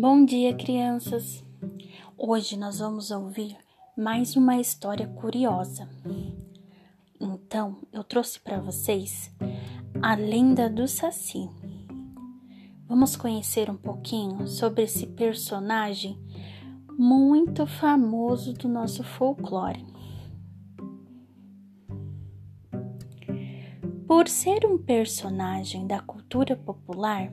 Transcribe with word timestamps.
Bom 0.00 0.24
dia, 0.24 0.54
crianças! 0.54 1.44
Hoje 2.16 2.56
nós 2.56 2.78
vamos 2.78 3.10
ouvir 3.10 3.54
mais 3.94 4.34
uma 4.34 4.58
história 4.58 5.06
curiosa. 5.06 5.86
Então, 7.20 7.76
eu 7.92 8.02
trouxe 8.02 8.40
para 8.40 8.58
vocês 8.58 9.30
a 10.00 10.14
lenda 10.14 10.70
do 10.70 10.88
Saci. 10.88 11.50
Vamos 12.88 13.14
conhecer 13.14 13.68
um 13.68 13.76
pouquinho 13.76 14.46
sobre 14.46 14.84
esse 14.84 15.06
personagem 15.06 16.18
muito 16.98 17.66
famoso 17.66 18.54
do 18.54 18.68
nosso 18.68 19.04
folclore. 19.04 19.84
Por 24.06 24.28
ser 24.28 24.64
um 24.64 24.78
personagem 24.78 25.86
da 25.86 26.00
cultura 26.00 26.56
popular, 26.56 27.30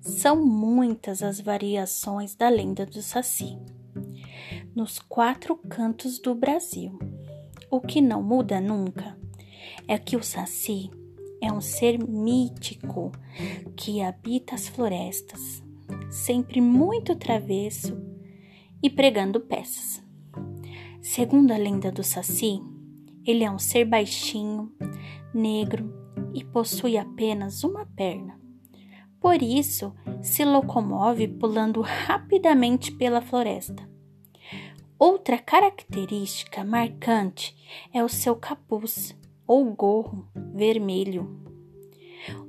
são 0.00 0.44
muitas 0.44 1.22
as 1.22 1.40
variações 1.40 2.34
da 2.34 2.48
lenda 2.48 2.86
do 2.86 3.02
Saci 3.02 3.58
nos 4.74 4.98
quatro 5.00 5.56
cantos 5.56 6.20
do 6.20 6.34
Brasil. 6.34 6.96
O 7.68 7.80
que 7.80 8.00
não 8.00 8.22
muda 8.22 8.60
nunca 8.60 9.18
é 9.88 9.98
que 9.98 10.16
o 10.16 10.22
Saci 10.22 10.88
é 11.42 11.52
um 11.52 11.60
ser 11.60 11.98
mítico 11.98 13.10
que 13.76 14.00
habita 14.00 14.54
as 14.54 14.68
florestas, 14.68 15.62
sempre 16.10 16.60
muito 16.60 17.16
travesso 17.16 18.00
e 18.82 18.88
pregando 18.88 19.40
peças. 19.40 20.02
Segundo 21.02 21.52
a 21.52 21.56
lenda 21.56 21.90
do 21.90 22.04
Saci, 22.04 22.60
ele 23.26 23.42
é 23.42 23.50
um 23.50 23.58
ser 23.58 23.84
baixinho, 23.84 24.72
negro 25.34 25.92
e 26.32 26.44
possui 26.44 26.96
apenas 26.96 27.64
uma 27.64 27.84
perna. 27.84 28.37
Por 29.20 29.42
isso, 29.42 29.92
se 30.22 30.44
locomove 30.44 31.26
pulando 31.26 31.80
rapidamente 31.80 32.92
pela 32.92 33.20
floresta. 33.20 33.88
Outra 34.98 35.38
característica 35.38 36.64
marcante 36.64 37.56
é 37.92 38.02
o 38.02 38.08
seu 38.08 38.34
capuz 38.34 39.16
ou 39.46 39.64
gorro 39.72 40.28
vermelho. 40.54 41.40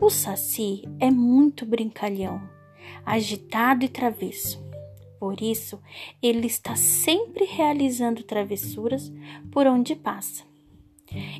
O 0.00 0.10
saci 0.10 0.82
é 0.98 1.10
muito 1.10 1.64
brincalhão, 1.64 2.42
agitado 3.06 3.84
e 3.84 3.88
travesso. 3.88 4.62
Por 5.20 5.40
isso, 5.40 5.80
ele 6.20 6.48
está 6.48 6.74
sempre 6.74 7.44
realizando 7.44 8.24
travessuras 8.24 9.12
por 9.52 9.66
onde 9.68 9.94
passa. 9.94 10.44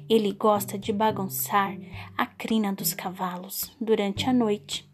Ele 0.08 0.32
gosta 0.32 0.78
de 0.78 0.92
bagunçar 0.92 1.76
a 2.16 2.26
crina 2.26 2.72
dos 2.72 2.94
cavalos 2.94 3.76
durante 3.80 4.28
a 4.28 4.32
noite 4.32 4.88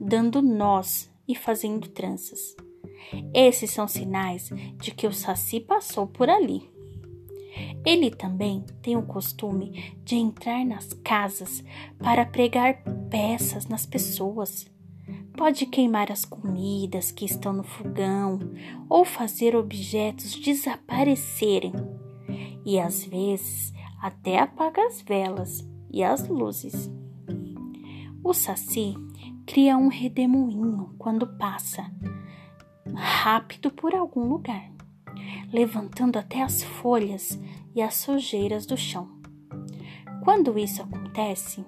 dando 0.00 0.42
nós 0.42 1.10
e 1.26 1.34
fazendo 1.34 1.88
tranças. 1.88 2.56
Esses 3.32 3.70
são 3.70 3.86
sinais 3.86 4.50
de 4.78 4.90
que 4.90 5.06
o 5.06 5.12
Saci 5.12 5.60
passou 5.60 6.06
por 6.06 6.28
ali. 6.28 6.70
Ele 7.84 8.10
também 8.10 8.64
tem 8.82 8.96
o 8.96 9.06
costume 9.06 9.94
de 10.04 10.16
entrar 10.16 10.64
nas 10.64 10.92
casas 11.04 11.62
para 11.98 12.24
pregar 12.24 12.82
peças 13.10 13.66
nas 13.66 13.86
pessoas. 13.86 14.66
Pode 15.36 15.66
queimar 15.66 16.10
as 16.10 16.24
comidas 16.24 17.10
que 17.10 17.24
estão 17.24 17.52
no 17.52 17.62
fogão 17.62 18.38
ou 18.88 19.04
fazer 19.04 19.54
objetos 19.54 20.34
desaparecerem. 20.34 21.72
E 22.64 22.78
às 22.78 23.04
vezes 23.04 23.72
até 24.00 24.38
apaga 24.38 24.86
as 24.86 25.02
velas 25.02 25.68
e 25.90 26.02
as 26.02 26.26
luzes. 26.28 26.90
O 28.22 28.32
Saci 28.32 28.94
cria 29.46 29.76
um 29.76 29.88
redemoinho 29.88 30.94
quando 30.98 31.26
passa 31.26 31.90
rápido 32.94 33.70
por 33.70 33.94
algum 33.94 34.26
lugar, 34.26 34.70
levantando 35.52 36.18
até 36.18 36.42
as 36.42 36.62
folhas 36.62 37.38
e 37.74 37.82
as 37.82 37.94
sujeiras 37.94 38.66
do 38.66 38.76
chão. 38.76 39.08
Quando 40.22 40.58
isso 40.58 40.82
acontece, 40.82 41.64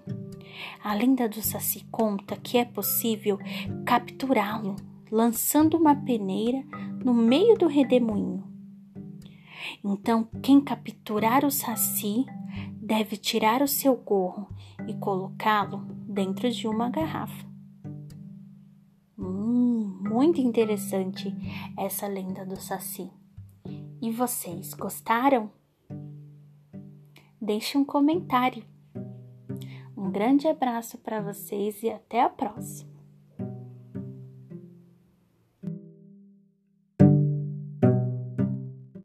a 0.83 0.95
lenda 0.95 1.29
do 1.29 1.43
Saci 1.43 1.85
conta 1.91 2.37
que 2.37 2.59
é 2.59 2.65
possível 2.65 3.39
capturá-lo 3.85 4.77
lançando 5.11 5.77
uma 5.77 5.95
peneira 5.95 6.65
no 7.05 7.15
meio 7.15 7.57
do 7.57 7.67
redemoinho. 7.67 8.45
Então, 9.85 10.29
quem 10.43 10.61
capturar 10.61 11.45
o 11.45 11.51
Saci 11.51 12.25
deve 12.73 13.17
tirar 13.17 13.63
o 13.63 13.69
seu 13.69 13.97
gorro 13.97 14.49
e 14.87 14.95
colocá-lo 14.95 15.85
dentro 16.09 16.51
de 16.51 16.67
uma 16.67 16.89
garrafa. 16.89 17.46
Muito 19.87 20.41
interessante 20.41 21.33
essa 21.79 22.09
lenda 22.09 22.45
do 22.45 22.61
Saci. 22.61 23.09
E 24.03 24.11
vocês 24.11 24.75
gostaram? 24.75 25.49
Deixe 27.41 27.79
um 27.79 27.85
comentário. 27.85 28.65
Um 29.97 30.11
grande 30.11 30.49
abraço 30.49 30.99
para 30.99 31.21
vocês 31.21 31.85
e 31.85 31.89
até 31.89 32.21
a 32.21 32.29
próxima. 32.29 32.96